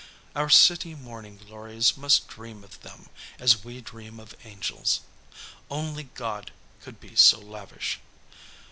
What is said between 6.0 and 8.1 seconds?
God could be so lavish!